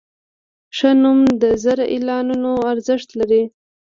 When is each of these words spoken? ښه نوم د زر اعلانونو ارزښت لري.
ښه 0.77 0.89
نوم 1.01 1.19
د 1.41 1.43
زر 1.63 1.79
اعلانونو 1.93 2.51
ارزښت 2.71 3.09
لري. 3.19 3.43